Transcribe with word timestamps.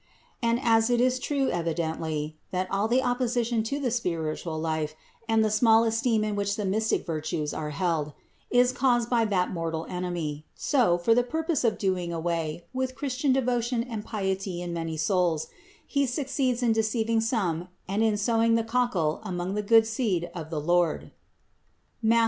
And 0.41 0.59
as 0.63 0.89
it 0.89 0.99
is 0.99 1.19
true 1.19 1.49
evidently, 1.51 2.35
that 2.49 2.67
all 2.71 2.87
the 2.87 3.03
opposition 3.03 3.61
to 3.65 3.79
the 3.79 3.91
spiritual 3.91 4.57
life 4.59 4.95
and 5.29 5.45
the 5.45 5.51
small 5.51 5.83
esteem 5.83 6.23
in 6.23 6.35
which 6.35 6.55
the 6.55 6.65
mystic 6.65 7.05
virtues 7.05 7.53
are 7.53 7.69
held, 7.69 8.13
is 8.49 8.71
caused 8.71 9.11
by 9.11 9.25
that 9.25 9.51
mortal 9.51 9.85
enemy, 9.87 10.43
so, 10.55 10.97
for 10.97 11.13
the 11.13 11.21
purpose 11.21 11.63
of 11.63 11.77
doing 11.77 12.11
away 12.11 12.65
with 12.73 12.95
Christian 12.95 13.31
devotion 13.31 13.83
and 13.83 14.03
piety 14.03 14.59
in 14.59 14.73
many 14.73 14.97
souls, 14.97 15.49
he 15.85 16.07
succeeds 16.07 16.63
in 16.63 16.71
deceiving 16.71 17.21
some 17.21 17.67
and 17.87 18.01
in 18.01 18.17
sowing 18.17 18.55
the 18.55 18.63
cockle 18.63 19.21
among 19.23 19.53
the 19.53 19.61
good 19.61 19.85
seed 19.85 20.31
of 20.33 20.49
the 20.49 20.59
Lord 20.59 21.11
(Matth. 22.01 22.19